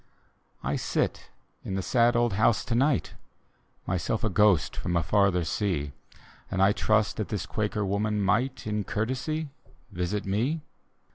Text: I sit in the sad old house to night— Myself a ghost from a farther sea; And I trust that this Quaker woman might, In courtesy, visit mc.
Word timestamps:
I 0.63 0.77
sit 0.77 1.29
in 1.63 1.75
the 1.75 1.83
sad 1.83 2.15
old 2.15 2.33
house 2.33 2.65
to 2.65 2.73
night— 2.73 3.13
Myself 3.85 4.23
a 4.23 4.31
ghost 4.31 4.75
from 4.75 4.95
a 4.95 5.03
farther 5.03 5.43
sea; 5.45 5.91
And 6.49 6.59
I 6.59 6.71
trust 6.71 7.17
that 7.17 7.27
this 7.27 7.45
Quaker 7.45 7.85
woman 7.85 8.19
might, 8.19 8.65
In 8.65 8.83
courtesy, 8.83 9.49
visit 9.91 10.25
mc. 10.25 10.61